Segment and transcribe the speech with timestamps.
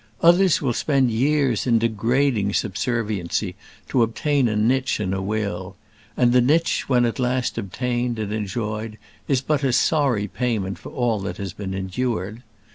[0.21, 3.53] Others will spend years in degrading subserviency
[3.89, 5.75] to obtain a niche in a will;
[6.17, 10.89] and the niche, when at last obtained and enjoyed, is but a sorry payment for
[10.89, 12.41] all that has been endured.